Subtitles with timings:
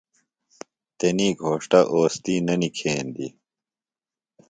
[0.97, 3.33] تسی گھوݜٹہ اوستی نہ نِکھیندیۡ۔